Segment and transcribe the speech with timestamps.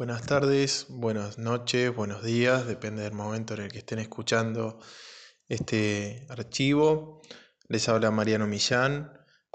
[0.00, 4.78] Buenas tardes, buenas noches, buenos días, depende del momento en el que estén escuchando
[5.46, 7.20] este archivo.
[7.68, 9.12] Les habla Mariano Millán.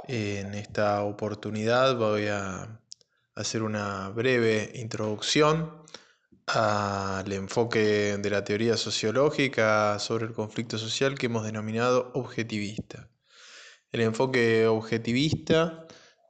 [0.07, 2.79] En esta oportunidad voy a
[3.33, 5.81] hacer una breve introducción
[6.45, 13.09] al enfoque de la teoría sociológica sobre el conflicto social que hemos denominado objetivista.
[13.91, 15.84] El enfoque objetivista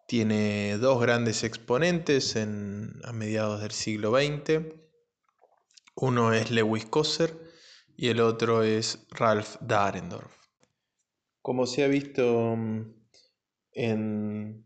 [0.05, 4.63] tiene dos grandes exponentes a mediados del siglo XX.
[5.95, 7.33] Uno es Lewis Kosser
[7.97, 10.31] y el otro es Ralph Dahrendorf.
[11.41, 12.93] Como se ha visto mm,
[13.73, 14.65] en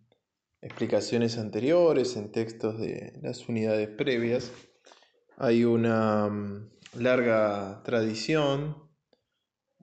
[0.61, 4.51] explicaciones anteriores, en textos de las unidades previas,
[5.37, 8.89] hay una mm, larga tradición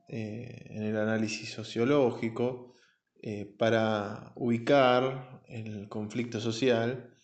[0.09, 2.75] eh, en el análisis sociológico
[3.23, 7.15] eh, para ubicar el conflicto social,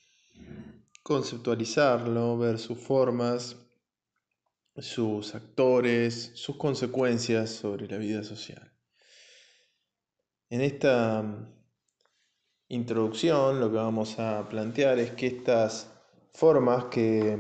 [1.02, 3.56] conceptualizarlo, ver sus formas,
[4.76, 8.72] sus actores, sus consecuencias sobre la vida social.
[10.48, 11.48] En esta
[12.68, 15.90] introducción lo que vamos a plantear es que estas
[16.32, 17.38] formas que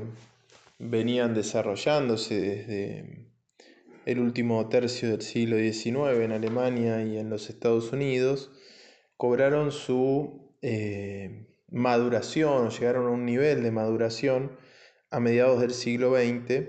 [0.78, 3.32] venían desarrollándose desde
[4.04, 8.50] el último tercio del siglo XIX en Alemania y en los Estados Unidos,
[9.16, 14.56] cobraron su eh, maduración, llegaron a un nivel de maduración
[15.10, 16.68] a mediados del siglo XX,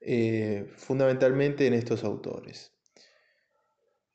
[0.00, 2.72] eh, fundamentalmente en estos autores.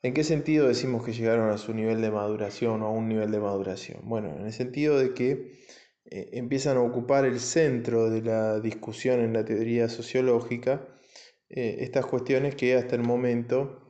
[0.02, 3.32] ¿En qué sentido decimos que llegaron a su nivel de maduración o a un nivel
[3.32, 4.02] de maduración?
[4.04, 5.62] Bueno, en el sentido de que
[6.06, 10.90] eh, empiezan a ocupar el centro de la discusión en la teoría sociológica
[11.56, 13.83] estas cuestiones que hasta el momento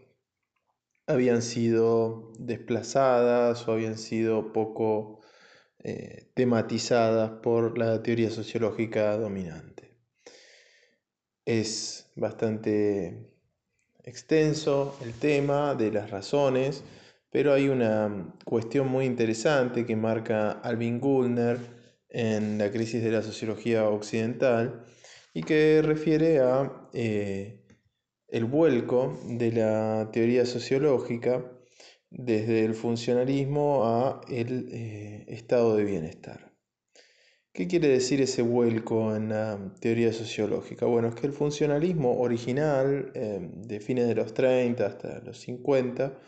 [1.07, 5.19] habían sido desplazadas o habían sido poco
[5.79, 9.97] eh, tematizadas por la teoría sociológica dominante.
[11.45, 13.29] Es bastante
[14.03, 16.83] extenso el tema de las razones,
[17.29, 21.59] pero hay una cuestión muy interesante que marca Alvin Gullner
[22.09, 24.85] en la crisis de la sociología occidental
[25.33, 27.62] y que refiere a eh,
[28.33, 31.45] el vuelco de la teoría sociológica
[32.09, 36.51] desde el funcionalismo a el eh, estado de bienestar.
[37.53, 40.85] ¿Qué quiere decir ese vuelco en la teoría sociológica?
[40.85, 46.19] Bueno, es que el funcionalismo original, eh, de fines de los 30 hasta los 50,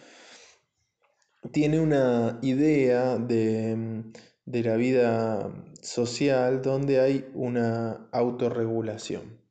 [1.51, 4.03] tiene una idea de
[4.45, 5.51] de la vida
[5.81, 9.44] social donde hay una autorregulación.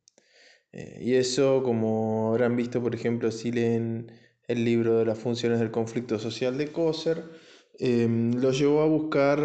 [0.77, 4.11] Eh, y eso, como habrán visto, por ejemplo, si leen
[4.49, 7.23] el libro de las funciones del conflicto social de Coser,
[7.79, 9.41] em, lo llevó a buscar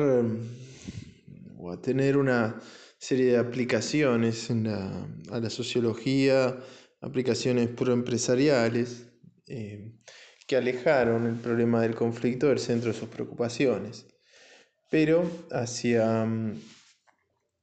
[1.58, 2.60] o a tener una
[2.98, 6.58] serie de aplicaciones a la sociología,
[7.00, 9.06] aplicaciones proempresariales,
[9.48, 9.94] eh,
[10.48, 14.08] que alejaron el problema del conflicto del centro de sus preocupaciones.
[14.90, 16.28] Pero hacia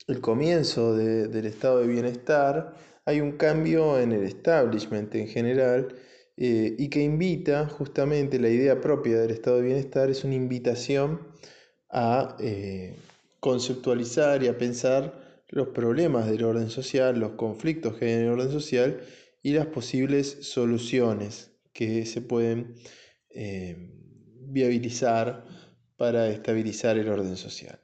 [0.06, 5.94] el comienzo del estado de bienestar hay un cambio en el establishment en general
[6.36, 11.20] eh, y que invita justamente la idea propia del estado de bienestar es una invitación
[11.88, 12.96] a eh,
[13.40, 18.28] conceptualizar y a pensar los problemas del orden social, los conflictos que hay en el
[18.30, 19.00] orden social
[19.40, 22.74] y las posibles soluciones que se pueden
[23.30, 23.92] eh,
[24.48, 25.44] viabilizar
[25.96, 27.78] para estabilizar el orden social.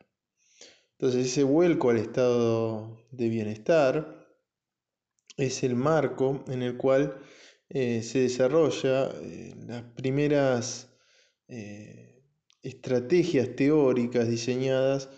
[0.99, 4.22] Entonces ese vuelco al estado de bienestar
[5.47, 7.16] es el marco en el cual
[7.69, 10.88] eh, se desarrolla eh, las primeras
[11.48, 12.22] eh,
[12.62, 15.08] estrategias teóricas diseñadas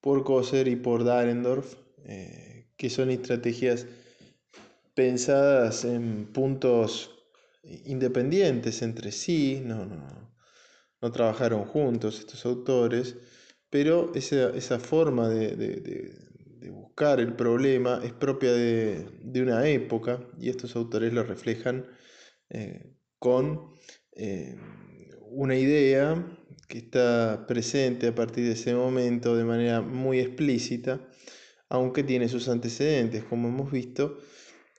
[0.00, 1.76] por Coser y por Dahrendorf,
[2.76, 3.86] que son estrategias
[4.94, 7.10] pensadas en puntos
[7.62, 10.32] independientes entre sí, no, no,
[11.00, 13.16] no trabajaron juntos estos autores,
[13.70, 16.14] pero esa, forma de,
[16.92, 21.86] buscar el problema es propia de, una época y estos autores lo reflejan
[22.50, 23.72] eh, con
[24.14, 24.58] eh,
[25.30, 26.22] una idea
[26.68, 31.00] que está presente a partir de ese momento de manera muy explícita,
[31.70, 34.18] aunque tiene sus antecedentes, como hemos visto,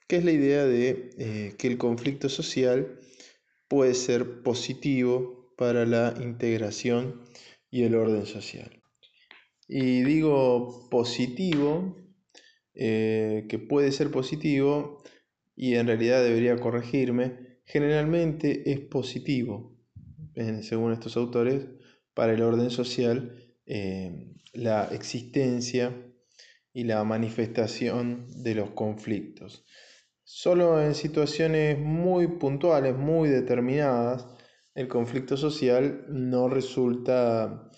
[0.07, 2.99] que es la idea de eh, que el conflicto social
[3.67, 7.23] puede ser positivo para la integración
[7.71, 8.83] y el orden social.
[9.67, 12.02] Y digo positivo,
[12.75, 15.03] eh, que puede ser positivo,
[15.55, 19.77] y en realidad debería corregirme, generalmente es positivo,
[20.61, 21.67] según estos autores,
[22.13, 23.35] para el orden social,
[23.65, 25.95] eh, la existencia
[26.73, 29.65] y la manifestación de los conflictos.
[30.23, 34.25] Solo en situaciones muy puntuales, muy determinadas,
[34.73, 37.69] el conflicto social no resulta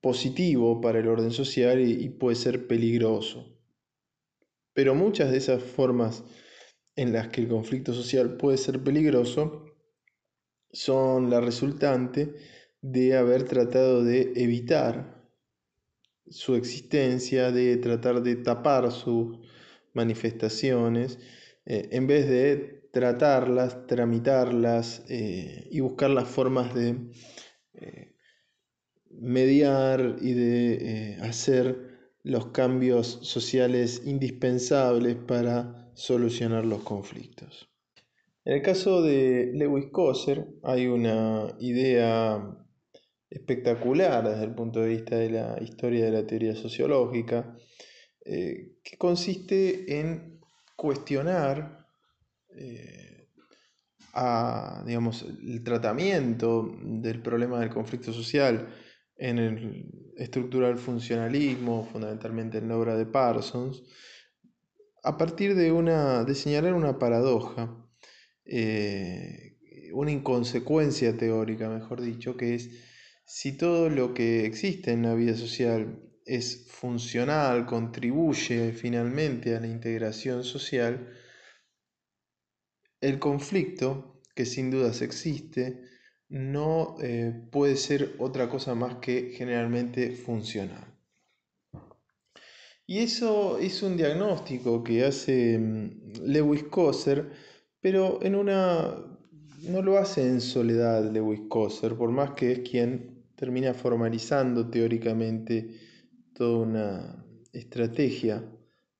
[0.00, 3.53] positivo para el orden social y, puede ser peligroso.
[4.74, 6.24] Pero muchas de esas formas
[6.96, 9.64] en las que el conflicto social puede ser peligroso
[10.72, 12.34] son la resultante
[12.80, 15.24] de haber tratado de evitar
[16.28, 19.38] su existencia, de tratar de tapar sus
[19.92, 21.18] manifestaciones,
[21.64, 27.10] eh, en vez de tratarlas, tramitarlas eh, y buscar las formas de
[27.74, 28.14] eh,
[29.10, 31.83] mediar y de hacer
[32.24, 37.70] los cambios sociales indispensables para solucionar los conflictos.
[38.44, 42.58] En el caso de Lewis Coser hay una idea
[43.30, 47.56] espectacular desde el punto de vista de la historia de la teoría sociológica,
[48.24, 50.40] eh, que consiste en
[50.76, 51.86] cuestionar
[52.56, 53.14] eh,
[54.86, 58.68] digamos, el tratamiento del problema del conflicto social
[59.16, 63.82] en el estructural funcionalismo, fundamentalmente en la obra de Parsons,
[65.02, 67.76] a partir de, una, de señalar una paradoja,
[68.44, 69.58] eh,
[69.92, 72.70] una inconsecuencia teórica, mejor dicho, que es
[73.26, 79.66] si todo lo que existe en la vida social es funcional, contribuye finalmente a la
[79.66, 81.10] integración social,
[83.00, 85.82] el conflicto, que sin dudas existe,
[86.28, 90.84] no eh, puede ser otra cosa más que generalmente funcional.
[92.86, 97.30] Y eso es un diagnóstico que hace mm, Lewis Coser,
[97.80, 98.94] pero en una
[99.68, 105.80] no lo hace en soledad Lewis Coser, por más que es quien termina formalizando teóricamente
[106.34, 108.44] toda una estrategia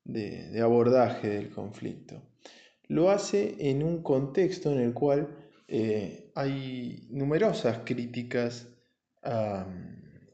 [0.03, 2.21] de, abordaje del conflicto.
[2.87, 5.35] Lo hace en un contexto en el cual
[5.67, 8.67] eh, hay numerosas críticas
[9.23, 9.65] a,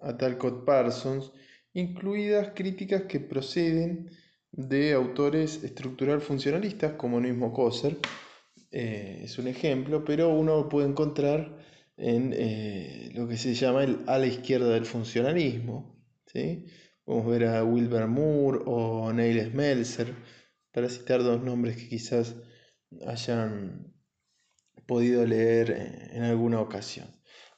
[0.02, 1.32] a Talcott Parsons,
[1.74, 4.10] incluidas críticas que proceden
[4.52, 7.98] de autores estructural funcionalistas como el mismo Coser,
[8.72, 11.58] eh, es un ejemplo, pero uno puede encontrar
[11.98, 16.02] en eh, lo que se llama el a la izquierda del funcionalismo.
[16.26, 16.66] ¿sí?
[17.04, 20.16] Podemos ver a Wilbur Moore o Neil Smelser,
[20.72, 22.36] para citar dos nombres que quizás
[23.06, 23.91] hayan
[24.92, 27.08] podido leer eh, en alguna ocasión.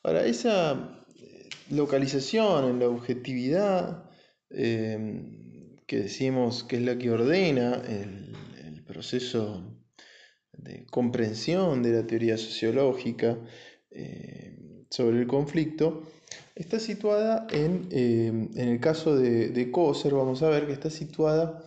[0.04, 4.10] Ahora, esa eh, localización en la objetividad
[5.88, 9.82] que decimos que es la que ordena el, proceso
[10.52, 13.40] de comprensión de la teoría sociológica,
[13.90, 16.04] eh, sobre el conflicto,
[16.54, 20.92] está situada en, eh, en el caso de, de, Coser, vamos a ver que está
[20.92, 21.64] situada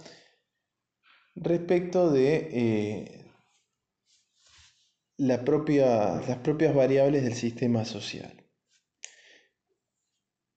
[1.34, 3.25] respecto de eh,
[5.18, 8.44] las propias variables del sistema social.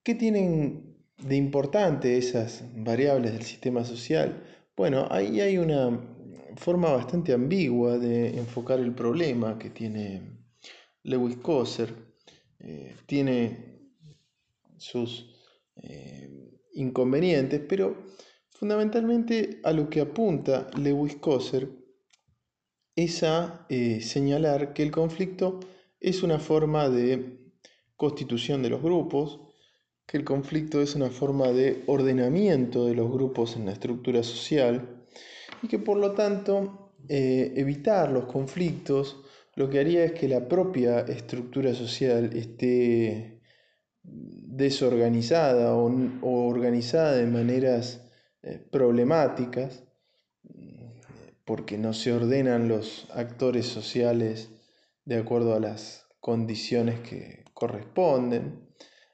[0.04, 4.44] ¿Qué tienen de importante esas variables del sistema social?
[4.76, 6.00] Bueno, ahí hay una
[6.56, 10.40] forma bastante ambigua de enfocar el problema que tiene
[11.04, 12.10] Lewis Coser
[12.60, 13.80] eh, tiene
[14.78, 15.34] sus
[15.78, 18.06] eh, inconvenientes, pero
[18.50, 21.70] fundamentalmente a lo que apunta Lewis Coser
[23.04, 25.60] es eh, señalar que el conflicto
[26.00, 27.40] es una forma de
[27.96, 29.42] constitución de los grupos,
[30.06, 35.06] que el conflicto es una forma de ordenamiento de los grupos en la estructura social
[35.62, 39.24] y que por lo tanto evitar los conflictos
[39.60, 43.42] lo que haría es que la propia estructura social esté
[44.04, 45.92] desorganizada o,
[46.22, 48.10] organizada de maneras
[48.42, 49.84] eh, problemáticas,
[51.50, 54.52] porque no se ordenan los actores sociales
[55.04, 58.70] de acuerdo a las condiciones que corresponden,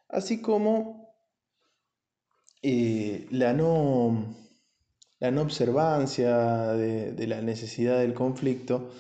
[0.10, 1.16] así como
[2.62, 4.36] eh, la, no,
[5.20, 8.92] la no observancia de la necesidad del conflicto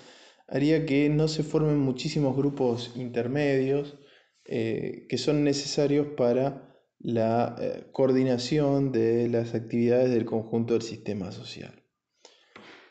[0.47, 3.97] haría que no se formen muchísimos grupos intermedios
[4.45, 11.33] eh, que son necesarios para la eh, coordinación de las actividades del conjunto del sistema
[11.33, 11.84] social.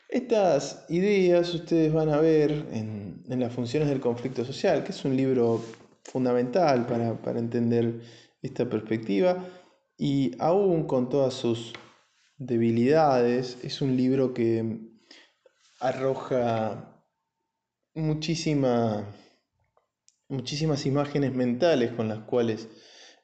[0.09, 5.17] Estas ideas ustedes van a ver en, las funciones del conflicto social, que es un
[5.17, 5.61] libro
[6.03, 8.01] fundamental para, para entender
[8.41, 9.43] esta perspectiva
[9.97, 11.73] y aún con todas sus
[12.37, 14.79] debilidades, es un libro que
[15.79, 17.03] arroja
[17.93, 19.05] muchísimas
[20.85, 22.67] imágenes mentales con las cuales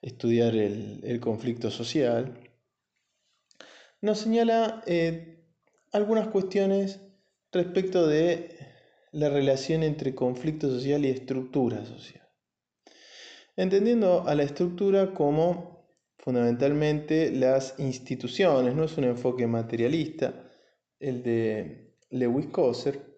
[0.02, 2.40] estudiar el, conflicto social.
[4.02, 5.41] nos señala eh,
[5.92, 7.02] algunas cuestiones
[7.52, 8.50] respecto de
[9.12, 12.22] la relación entre conflicto social y estructura social.
[13.58, 15.86] Entendiendo a la estructura como
[16.18, 20.50] fundamentalmente las instituciones, no es un enfoque materialista
[21.00, 23.18] el de Lewis Coser,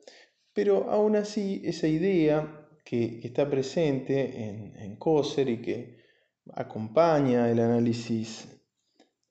[0.54, 5.98] pero aún así esa idea que, está presente en, en Coser y que
[6.54, 8.48] acompaña el análisis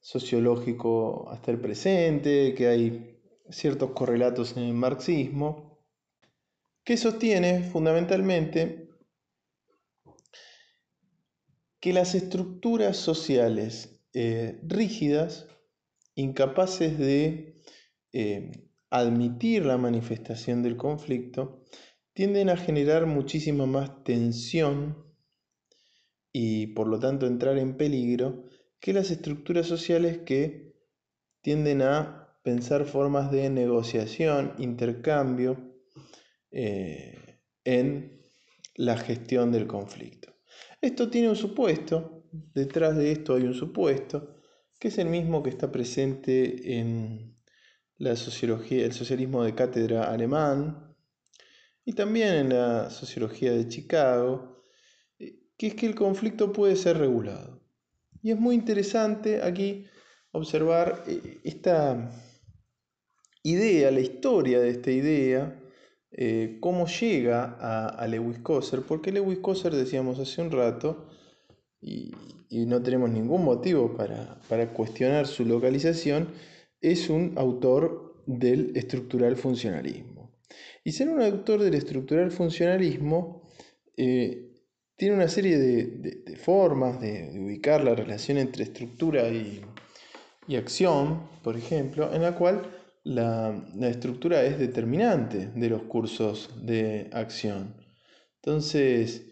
[0.00, 3.11] sociológico hasta el presente, que hay
[3.52, 5.78] ciertos correlatos en el marxismo,
[6.84, 8.88] que sostiene fundamentalmente
[11.80, 15.46] que las estructuras sociales eh, rígidas,
[16.14, 17.60] incapaces de
[18.12, 21.64] eh, admitir la manifestación del conflicto,
[22.12, 25.12] tienden a generar muchísima más tensión
[26.32, 28.44] y por lo tanto entrar en peligro
[28.80, 30.74] que las estructuras sociales que
[31.40, 35.56] tienden a pensar formas de negociación, intercambio
[36.50, 38.22] eh, en
[38.74, 40.32] la gestión del conflicto.
[40.80, 44.36] Esto tiene un supuesto, detrás de esto hay un supuesto,
[44.78, 47.36] que es el mismo que está presente en
[47.98, 50.96] la sociología, el socialismo de cátedra alemán
[51.84, 54.64] y también en la sociología de Chicago,
[55.56, 57.62] que es que el conflicto puede ser regulado.
[58.22, 59.86] Y es muy interesante aquí
[60.32, 62.10] observar eh, esta
[63.42, 65.60] idea, la historia de esta idea,
[66.12, 71.08] eh, cómo llega a, Lewis Coser, porque Lewis Coser, decíamos hace un rato,
[71.80, 72.12] y,
[72.50, 76.28] no tenemos ningún motivo para, para, cuestionar su localización,
[76.82, 80.38] es un autor del estructural funcionalismo.
[80.84, 83.48] Y ser un autor del estructural funcionalismo
[83.96, 84.52] eh,
[84.96, 89.62] tiene una serie de, formas de, ubicar la relación entre estructura y,
[90.56, 92.62] acción, por ejemplo, en la cual
[93.04, 97.76] la, estructura es determinante de los cursos de acción.
[98.36, 99.24] Entonces,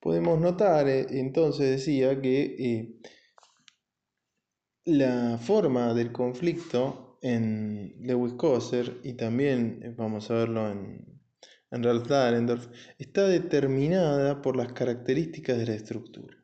[0.00, 3.00] podemos notar, eh, entonces decía que eh,
[4.84, 11.16] la forma del conflicto en Lewis Coser, y también eh, vamos a verlo en
[11.70, 16.35] en Ralph Dahrendorf, está determinada por las características de la estructura.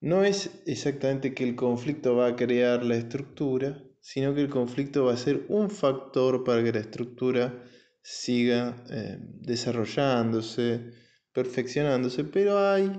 [0.00, 5.06] No es exactamente que el conflicto va a crear la estructura, sino que el conflicto
[5.06, 7.64] va a ser un factor para que la estructura
[8.00, 10.92] siga eh, desarrollándose,
[11.32, 12.92] perfeccionándose, pero hay,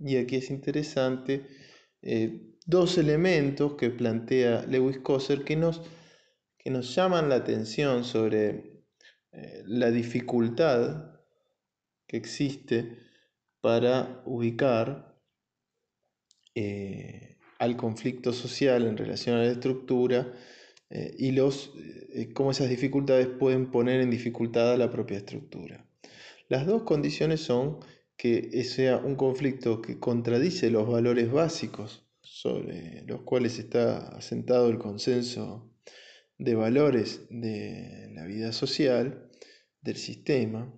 [0.00, 1.46] y aquí es interesante,
[2.00, 5.82] eh, dos elementos que plantea Lewis Coser que nos,
[6.56, 8.84] que nos llaman la atención sobre
[9.32, 11.20] eh, la dificultad
[12.06, 12.98] que existe
[13.60, 15.11] para ubicar
[16.54, 20.32] eh, al conflicto social en relación a la estructura
[20.90, 21.72] eh, y los,
[22.34, 25.86] cómo esas dificultades pueden poner en dificultad a la propia estructura.
[26.48, 27.78] Las dos condiciones son
[28.16, 34.78] que sea un conflicto que contradice los valores básicos sobre los cuales está asentado el
[34.78, 35.72] consenso
[36.38, 39.28] de valores de la vida social,
[39.80, 40.72] del sistema,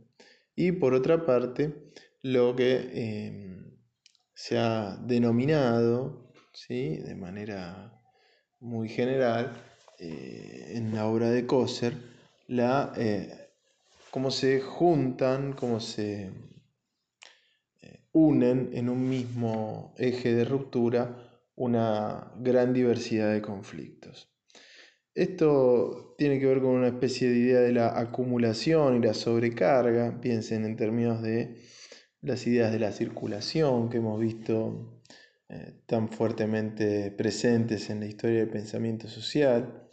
[0.56, 1.74] y por otra parte,
[2.22, 3.53] lo que em,
[4.34, 6.98] se ha denominado ¿sí?
[6.98, 8.00] de manera
[8.60, 9.52] muy general
[9.98, 11.94] eh, en la obra de Coser,
[12.48, 13.50] la, eh,
[14.10, 16.30] cómo se juntan, cómo se
[17.82, 24.30] eh, unen en un mismo eje de ruptura una gran diversidad de conflictos.
[25.14, 30.20] Esto tiene que ver con una especie de idea de la acumulación y la sobrecarga.
[30.20, 31.56] Piensen en términos de
[32.24, 35.02] las ideas de la circulación que hemos visto
[35.48, 39.88] eh, tan fuertemente presentes en la historia del pensamiento social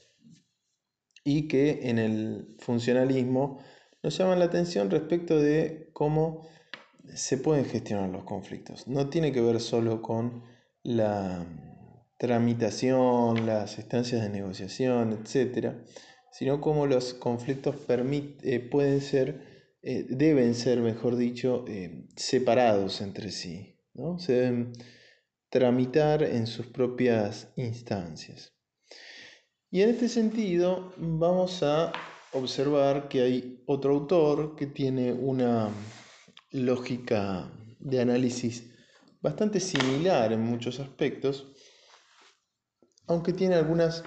[1.24, 3.60] y que en el funcionalismo
[4.02, 6.48] nos llaman la atención respecto de cómo
[7.14, 8.88] se pueden gestionar los conflictos.
[8.88, 10.44] No tiene que ver solo con
[10.84, 11.46] la
[12.18, 15.76] tramitación, las estancias de negociación, etc.,
[16.32, 19.51] sino cómo los conflictos eh, pueden ser,
[19.84, 24.20] eh, deben ser, mejor dicho, eh, separados entre sí, ¿no?
[24.20, 24.74] se deben
[25.50, 28.54] tramitar en sus propias instancias.
[29.70, 31.92] Y en este sentido vamos a
[32.34, 35.70] observar que hay otro autor que tiene una
[36.52, 38.70] lógica de análisis
[39.22, 41.54] bastante similar en muchos aspectos,
[43.08, 44.04] aunque tiene algunas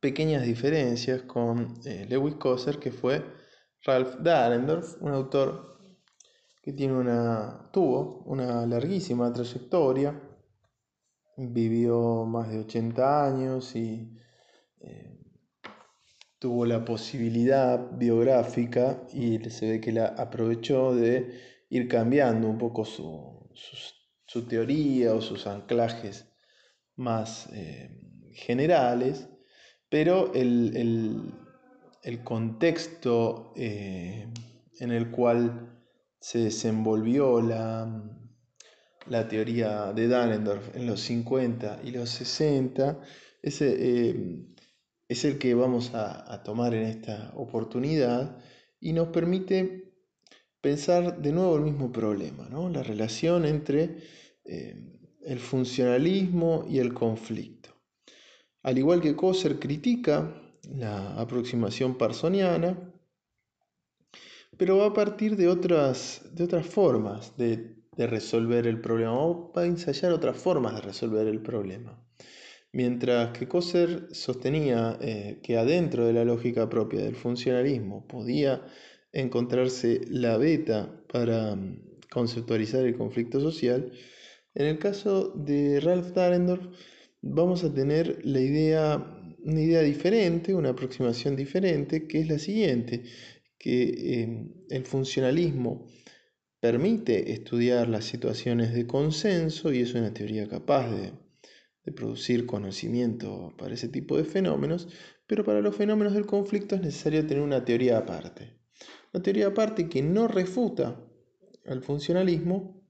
[0.00, 3.22] pequeñas diferencias con eh, Lewis Coser, que fue
[3.88, 5.78] Ralph Dahrendorf, un autor
[6.62, 10.12] que tiene una, tuvo una larguísima trayectoria.
[11.38, 14.14] Vivió más de 80 años y
[14.80, 15.18] eh,
[16.38, 21.40] tuvo la posibilidad biográfica y se ve que la aprovechó de
[21.70, 23.48] ir cambiando un poco su,
[24.50, 26.26] teoría o sus anclajes
[26.96, 28.02] más eh,
[28.32, 29.30] generales,
[29.88, 30.34] pero
[32.02, 34.28] el, contexto eh,
[34.80, 35.78] en el cual
[36.20, 38.02] se desenvolvió la,
[39.06, 43.00] la teoría de Dahlendorf en los 50 y los 60,
[43.42, 44.46] ese, eh,
[45.08, 48.38] es el que vamos a, tomar en esta oportunidad
[48.80, 49.94] y nos permite
[50.60, 52.68] pensar de nuevo el mismo problema, ¿no?
[52.68, 53.98] la relación entre
[54.44, 54.76] eh,
[55.24, 57.70] el funcionalismo y el conflicto.
[58.62, 60.34] Al igual que Coser critica
[60.68, 62.92] la aproximación parsoniana,
[64.56, 69.52] pero va a partir de otras, de otras formas de de resolver el problema o
[69.52, 72.00] para ensayar otras formas de resolver el problema.
[72.72, 78.64] Mientras que Coser sostenía eh, que adentro de la lógica propia del funcionalismo podía
[79.12, 83.90] encontrarse la beta para mm, conceptualizar el conflicto social,
[84.54, 86.66] en el caso de Ralph Dahrendorf
[87.20, 89.17] vamos a tener la idea,
[89.48, 93.04] una idea diferente, una aproximación diferente, que es la siguiente,
[93.58, 95.86] que eh, el funcionalismo
[96.60, 101.12] permite estudiar las situaciones de consenso y es una teoría capaz de,
[101.96, 104.88] producir conocimiento para ese tipo de fenómenos,
[105.26, 108.58] pero para los fenómenos del conflicto es necesario tener una teoría aparte.
[109.14, 111.02] Una teoría aparte que no refuta
[111.64, 112.86] al funcionalismo,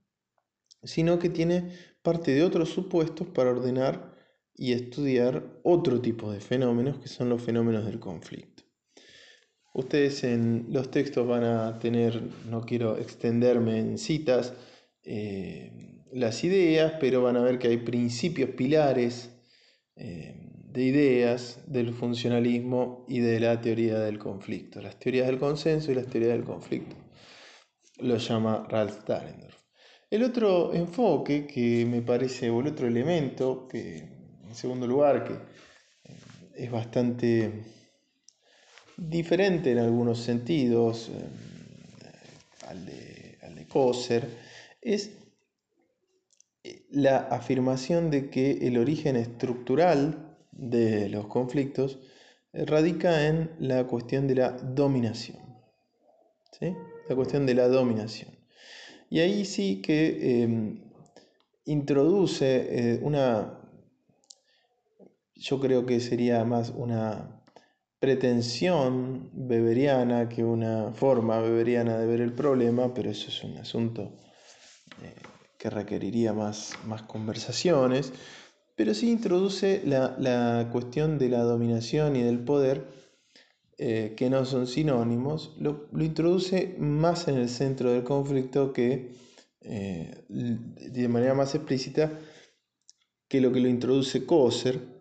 [0.82, 1.70] sino que tiene
[2.02, 4.17] parte de otros supuestos para ordenar
[4.58, 8.64] y estudiar otro tipo de fenómenos que son los fenómenos del conflicto.
[9.72, 14.52] Ustedes en los textos van a tener, no quiero extenderme en citas,
[15.04, 19.30] eh, las ideas, pero van a ver que hay principios pilares
[19.94, 20.34] eh,
[20.64, 25.94] de ideas del funcionalismo y de la teoría del conflicto, las teorías del consenso y
[25.94, 26.96] las teorías del conflicto.
[27.98, 29.56] Lo llama Ralph Dahrendorf.
[30.10, 34.17] El otro enfoque que me parece, o el otro elemento que,
[34.48, 36.16] en segundo lugar, que eh,
[36.56, 37.64] es bastante
[38.96, 41.28] diferente en algunos sentidos eh,
[42.66, 44.26] al, de, al Coser,
[44.80, 45.12] es
[46.64, 51.98] eh, la afirmación de que el origen estructural de los conflictos
[52.52, 55.38] radica en la cuestión de la dominación.
[57.08, 58.30] La cuestión de la dominación.
[59.10, 60.80] Y ahí sí que
[61.64, 63.58] introduce una,
[65.38, 67.38] yo creo que sería más una
[68.00, 74.12] pretensión beberiana que una forma beberiana de ver el problema, pero eso es un asunto
[75.02, 75.14] eh,
[75.58, 78.12] que requeriría más, más conversaciones,
[78.76, 82.86] pero sí introduce la, cuestión de la dominación y del poder,
[83.78, 89.12] eh, que no son sinónimos, lo, introduce más en el centro del conflicto que
[89.60, 92.18] eh, de manera más explícita
[93.28, 94.97] que lo que lo introduce Coser,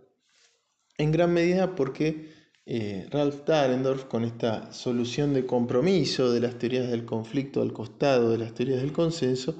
[0.97, 6.89] en gran medida porque eh, Ralph Dahrendorf con esta solución de compromiso de las teorías
[6.89, 9.57] del conflicto al costado de las teorías del consenso,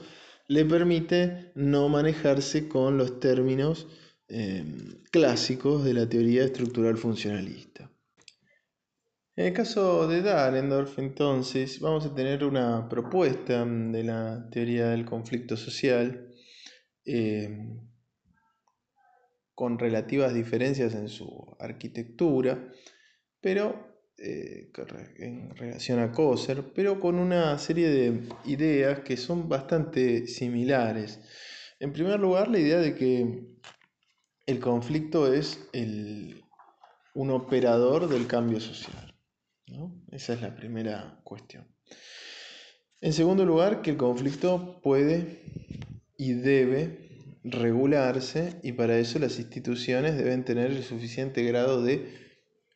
[0.48, 3.88] le permite no manejarse con los términos
[4.28, 4.64] eh,
[5.12, 7.90] clásicos de la teoría estructural funcionalista.
[9.38, 15.06] En el caso de Dahrendorf, entonces, vamos a tener una propuesta de la teoría del
[15.06, 16.34] conflicto social
[17.06, 17.78] eh,
[19.58, 22.72] con relativas diferencias en su arquitectura,
[23.42, 24.70] pero eh,
[25.18, 31.20] en relación a Coser, pero con una serie de ideas que son bastante similares.
[31.80, 33.58] En primer lugar, la idea de que
[34.46, 35.68] el conflicto es
[37.16, 39.16] un operador del cambio social.
[40.12, 41.68] Esa es la primera cuestión.
[43.02, 45.42] En segundo lugar, que el conflicto puede
[46.16, 47.07] y debe
[47.52, 52.28] regularse y para eso las instituciones deben tener el suficiente grado de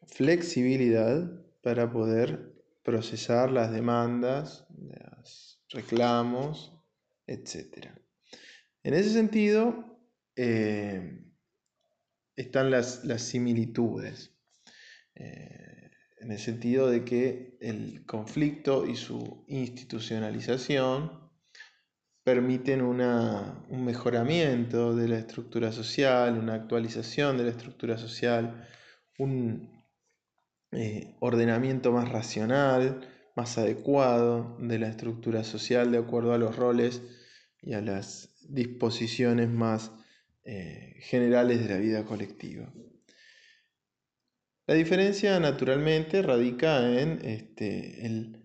[0.07, 1.31] flexibilidad
[1.61, 2.53] para poder
[2.83, 6.73] procesar las demandas, los reclamos,
[7.27, 7.87] etc.
[8.83, 9.99] En ese sentido,
[10.35, 11.23] eh,
[12.35, 14.33] están las, similitudes,
[15.15, 21.20] eh, en el sentido de que el conflicto y su institucionalización
[22.23, 28.67] permiten un mejoramiento de la estructura social, una actualización de la estructura social,
[29.17, 29.83] un
[30.71, 37.01] eh, ordenamiento más racional, más adecuado de la estructura social de acuerdo a los roles
[37.61, 39.91] y a las disposiciones más
[40.43, 42.71] eh, generales de la vida colectiva.
[44.67, 48.39] La diferencia naturalmente radica en este,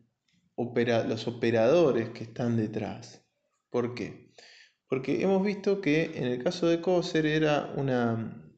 [0.57, 3.26] los operadores que están detrás.
[3.71, 4.33] ¿Por qué?
[4.89, 8.55] Porque hemos visto que en el caso de Coser era una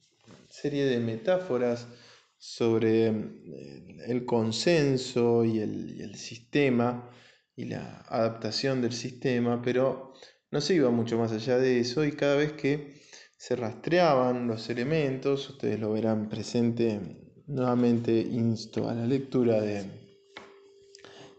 [0.48, 1.88] serie de metáforas
[2.36, 7.10] sobre eh, el consenso y el, sistema
[7.56, 10.14] y la adaptación del sistema, pero
[10.50, 13.02] no se iba mucho más allá de eso y cada vez que
[13.36, 17.00] se rastreaban los elementos, ustedes lo verán presente,
[17.46, 19.84] nuevamente insto a la lectura de,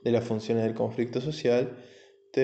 [0.04, 1.78] de las funciones del conflicto social,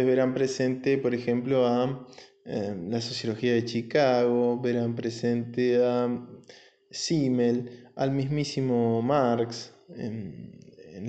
[0.03, 2.07] verán presente, por ejemplo, a
[2.45, 6.27] eh, la sociología de Chicago, verán presente a
[6.91, 10.59] Simmel, al mismísimo Marx en,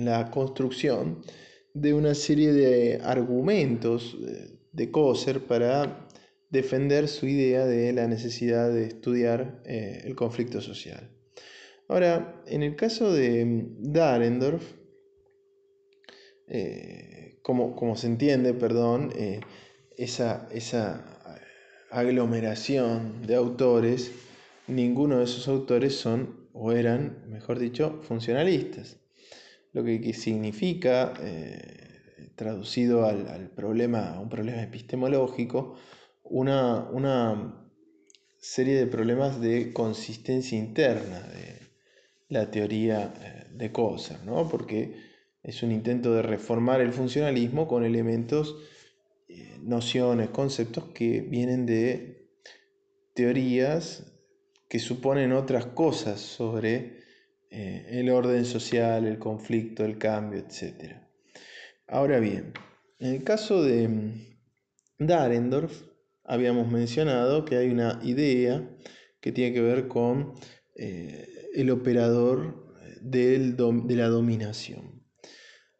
[0.03, 1.21] la construcción
[1.73, 4.17] de una serie de argumentos
[4.73, 6.07] de Coser para
[6.49, 11.09] defender su idea de la necesidad de estudiar eh, el conflicto social.
[11.87, 14.63] Ahora, en el caso de Dahrendorf,
[16.47, 17.16] eh,
[17.47, 19.39] como, se entiende, perdón, eh,
[19.95, 21.01] esa, esa
[21.91, 24.11] aglomeración de autores,
[24.67, 28.97] ninguno de esos autores son o eran, mejor dicho, funcionalistas.
[29.71, 35.77] Lo que significa, eh, traducido al, problema, a un problema epistemológico,
[36.25, 37.65] una, una
[38.39, 41.59] serie de problemas de consistencia interna de
[42.27, 44.49] la teoría eh, de Coser, ¿no?
[44.49, 45.06] porque
[45.47, 48.57] es un intento de reformar el funcionalismo con elementos,
[49.29, 52.29] eh, nociones, conceptos que vienen de
[53.15, 54.13] teorías
[54.67, 56.97] que suponen otras cosas sobre
[57.49, 60.97] eh, el orden social, el conflicto, el cambio, etc.
[61.87, 62.51] Ahora bien,
[62.99, 64.27] en el caso de mm,
[64.99, 65.83] Dahrendorf,
[66.25, 68.69] habíamos mencionado que hay una idea
[69.21, 70.33] que tiene que ver con
[70.75, 72.67] eh, el operador
[72.99, 73.55] de
[73.95, 74.96] la dominación.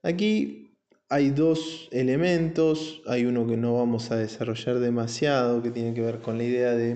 [0.07, 0.71] Aquí
[1.09, 6.19] hay dos elementos, hay uno que no vamos a desarrollar demasiado, que tiene que ver
[6.19, 6.95] con la idea de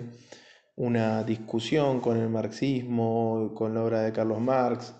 [0.77, 4.95] una discusión con el marxismo, con la obra de Carlos Marx.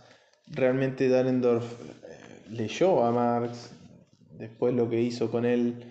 [0.47, 3.71] Realmente Dahrendorf eh, leyó a Marx,
[4.37, 5.81] después lo que hizo con él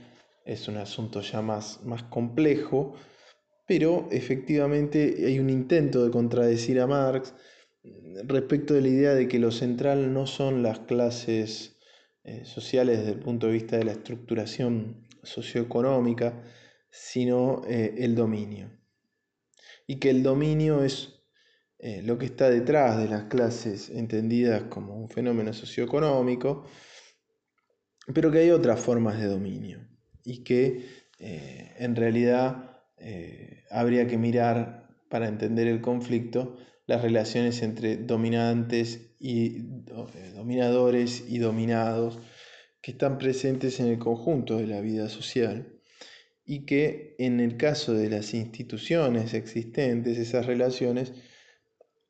[0.44, 2.96] es un asunto ya más, más complejo,
[3.66, 7.32] pero efectivamente hay un intento de contradecir a Marx
[8.26, 11.79] respecto de la idea de que lo central no son las clases
[12.22, 16.42] eh, sociales desde el punto de vista de la estructuración socioeconómica,
[16.90, 18.70] sino eh, el dominio.
[19.86, 21.22] Y que el dominio es
[21.78, 26.66] eh, lo que está detrás de las clases entendidas como un fenómeno socioeconómico,
[28.12, 29.88] pero que hay otras formas de dominio
[30.22, 32.82] y que en realidad
[33.70, 36.56] habría que mirar para entender el conflicto
[36.90, 39.60] las relaciones entre dominantes y
[40.34, 42.18] dominadores y dominados
[42.82, 45.72] que están presentes en el conjunto de la vida social
[46.44, 51.12] y que en el caso de las instituciones existentes, esas relaciones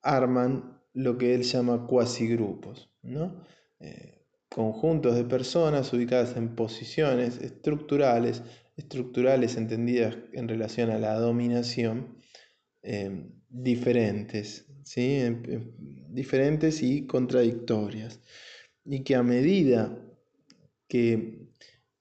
[0.01, 3.45] arman lo que él llama cuasigrupos, ¿no?
[3.81, 8.43] Eh, conjuntos de personas ubicadas en posiciones estructurales,
[8.79, 12.17] estructurales entendidas en relación a la dominación,
[12.83, 15.21] eh, diferentes, ¿sí?
[15.21, 15.43] Em,
[16.09, 18.21] diferentes y contradictorias,
[18.85, 19.97] y que a medida
[20.89, 21.51] que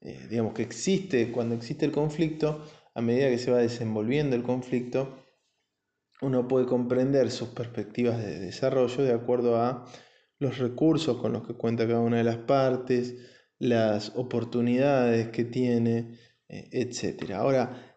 [0.02, 2.64] eh, digamos, que existe, cuando existe el conflicto,
[2.96, 5.26] a medida que se va desenvolviendo el conflicto,
[6.22, 9.86] uno puede comprender sus perspectivas de desarrollo de acuerdo a
[10.40, 13.16] los recursos con los que cuenta cada una de las partes,
[13.58, 17.32] las oportunidades que tiene, eh, etc.
[17.32, 17.89] Ahora,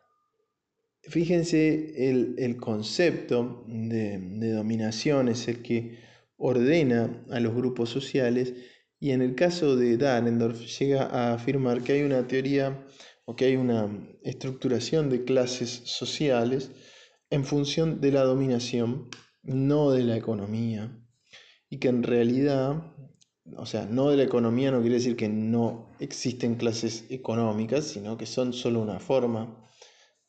[1.02, 5.98] fíjense, el, concepto de, de dominación es el que
[6.36, 8.54] ordena a los grupos sociales
[9.02, 12.86] y en el caso de Dahrendorf llega a afirmar que hay una teoría
[13.24, 13.88] o que hay una
[14.22, 16.70] estructuración de clases sociales
[17.30, 19.08] en función de la dominación,
[19.42, 20.96] no de la economía.
[21.68, 22.82] Y que en realidad,
[23.56, 28.16] o sea, no de la economía no quiere decir que no existen clases económicas, sino
[28.16, 29.61] que son solo una forma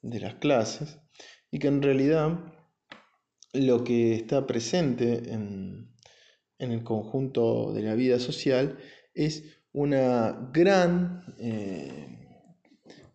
[0.04, 1.00] de las clases.
[1.50, 2.40] Y que en realidad
[3.54, 5.94] lo que está presente en,
[6.60, 8.78] en el conjunto de la vida social
[9.14, 12.40] es una gran, eh,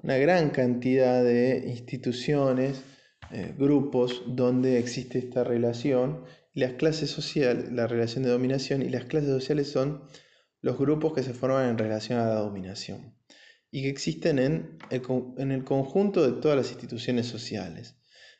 [0.02, 2.82] una gran cantidad de instituciones,
[3.30, 6.24] eh, grupos donde existe esta relación.
[6.54, 10.02] Las clases sociales, la relación de dominación y las clases sociales son
[10.60, 13.17] los grupos que se forman en relación a la dominación
[13.70, 15.02] y que existen en el,
[15.36, 17.96] en el conjunto de todas las instituciones sociales.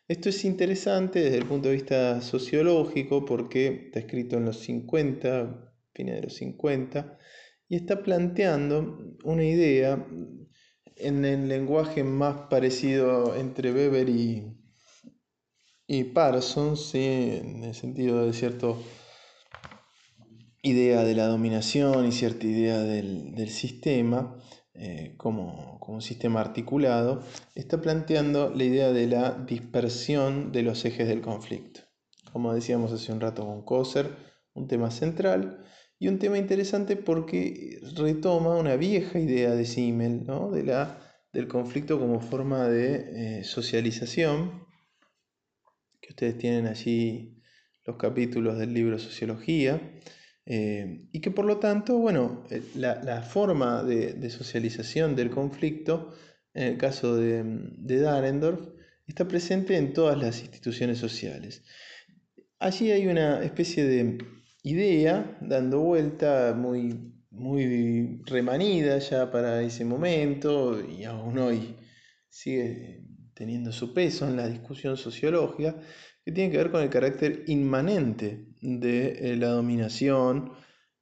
[0.09, 5.75] Esto es interesante desde el punto de vista sociológico porque está escrito en los 50,
[5.93, 7.19] fines de los 50,
[7.69, 10.07] y está planteando una idea
[10.97, 14.57] en el lenguaje más parecido entre Weber y,
[15.87, 18.69] y Parsons, en el sentido de cierta
[20.63, 24.37] idea de la dominación y cierta idea del, sistema,
[24.79, 27.23] eh, como, como, un sistema articulado,
[27.55, 31.81] está planteando la idea de la dispersión de los ejes del conflicto.
[32.33, 34.11] Como decíamos hace un rato con Coser,
[34.55, 35.65] un tema central
[35.99, 40.51] y un tema interesante porque retoma una vieja idea de Simmel, ¿no?
[40.51, 41.01] de la,
[41.33, 44.65] del conflicto como forma de eh, socialización,
[46.01, 47.43] que ustedes tienen allí
[47.85, 49.81] los capítulos del libro Sociología,
[50.51, 56.15] eh, y que por lo tanto, bueno, eh, la, forma de, socialización del conflicto,
[56.55, 58.67] en el caso de, de Darendorf,
[59.07, 61.65] está presente en todas las instituciones sociales.
[62.59, 64.17] Allí hay una especie de
[64.63, 71.77] idea dando vuelta muy, muy remanida ya para ese momento y aún hoy
[72.31, 75.79] sigue teniendo su peso en la discusión sociológica,
[76.25, 80.53] que tiene que ver con el carácter inmanente de eh, la dominación.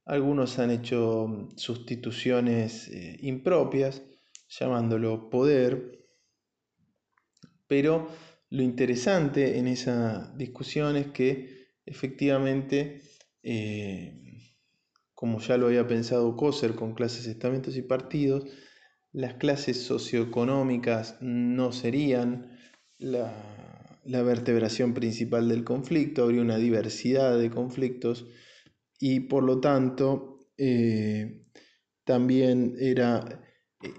[0.05, 4.03] Algunos han hecho sustituciones eh, impropias,
[4.49, 6.07] llamándolo poder,
[7.67, 8.07] pero
[8.49, 13.01] lo interesante en esa discusión es que efectivamente
[13.43, 14.23] eh,
[15.17, 18.45] como ya lo había pensado Coser con clases, estamentos y partidos,
[19.11, 22.55] las clases socioeconómicas no serían
[22.99, 23.33] la,
[24.07, 28.27] vertebración principal del conflicto, habría una diversidad de conflictos
[28.99, 31.45] y por lo tanto eh,
[32.03, 33.43] también era,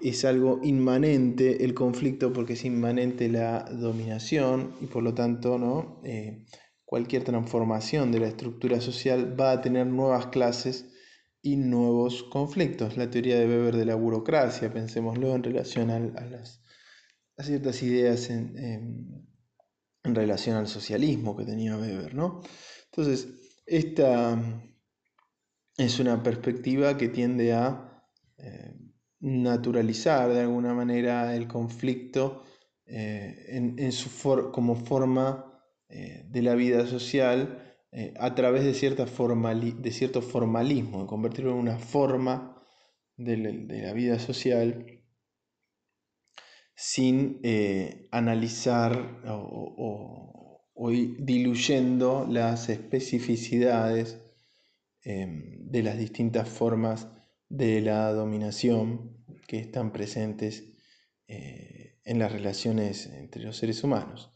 [0.02, 6.00] es algo inmanente el conflicto porque es inmanente la dominación y por lo tanto ¿no?
[6.04, 6.46] Eh,
[6.84, 10.90] cualquier transformación de la estructura social va a tener nuevas clases
[11.42, 12.96] y nuevos conflictos.
[12.96, 16.62] La teoría de Weber de la burocracia, pensémoslo en relación a, las,
[17.38, 19.27] ciertas ideas en,
[20.04, 22.14] relación al socialismo que tenía Weber.
[22.14, 22.40] ¿no?
[22.90, 23.28] Entonces,
[23.66, 24.40] esta
[25.76, 28.04] es una perspectiva que tiende a
[28.38, 28.74] eh,
[29.20, 32.44] naturalizar de alguna manera el conflicto
[32.86, 34.08] eh, en, su
[34.50, 37.64] como forma eh, de la vida social
[38.18, 42.58] a través de, cierta de cierto formalismo, de convertirlo en una forma
[43.16, 43.36] de
[43.82, 44.97] la, vida social
[46.80, 50.62] sin eh, analizar o,
[51.18, 54.16] diluyendo las especificidades
[55.02, 57.08] em, de las distintas formas
[57.48, 60.72] de la dominación que están presentes
[61.26, 64.30] en las relaciones entre los seres humanos.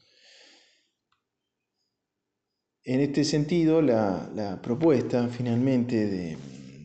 [2.83, 6.37] En este sentido, la, propuesta finalmente de,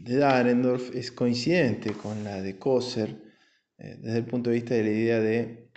[0.04, 3.27] de, es coincidente con la de Coser eh,
[3.78, 5.70] desde el punto de vista de la idea de,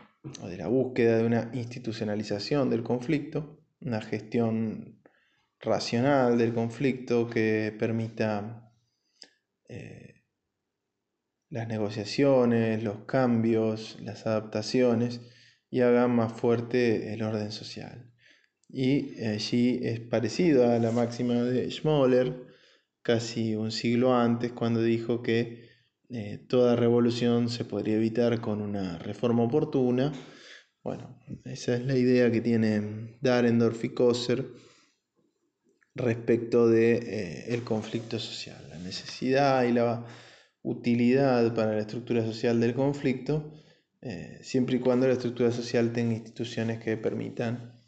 [0.49, 5.01] de la búsqueda de una institucionalización del conflicto, una gestión
[5.61, 8.73] racional del conflicto que permita
[9.69, 10.25] eh,
[11.51, 15.21] las negociaciones, los cambios, las adaptaciones
[15.69, 18.11] y haga más fuerte el orden social.
[18.69, 22.47] Y allí es parecido a la máxima de Schmoller,
[23.03, 25.70] casi un siglo antes, cuando dijo que
[26.13, 30.13] eh, toda revolución se podría evitar con una reforma oportuna.
[30.83, 34.45] Bueno, esa es la idea que tienen Darendorf y Kosser
[35.95, 40.05] respecto de, eh, conflicto social, la necesidad y la
[40.63, 43.53] utilidad para la estructura social del conflicto,
[44.03, 47.79] eh, siempre y cuando la estructura social tenga instituciones que permitan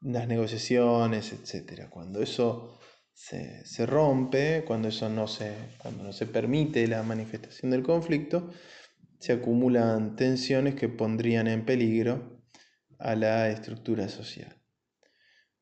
[0.00, 1.88] las negociaciones, etc.
[1.90, 2.77] Cuando eso
[3.18, 8.50] se, rompe, cuando eso no se, cuando no se permite la manifestación del conflicto,
[9.18, 12.40] se acumulan tensiones que pondrían en peligro
[12.98, 14.56] a la estructura social.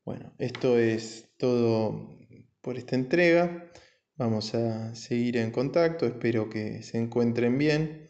[0.05, 2.19] Bueno, esto es todo
[2.61, 3.71] por esta entrega.
[4.15, 6.05] Vamos a seguir en contacto.
[6.05, 8.07] Espero que se encuentren bien,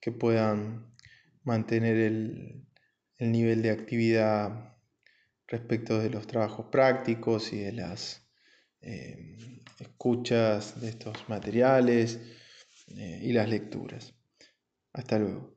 [0.00, 0.94] que puedan
[1.42, 2.66] mantener el,
[3.16, 4.76] el nivel de actividad
[5.48, 8.21] respecto de los trabajos prácticos y de las
[8.82, 9.36] eh,
[9.80, 12.20] escuchas de estos materiales
[12.88, 14.14] eh, y las lecturas.
[14.92, 15.51] Hasta luego.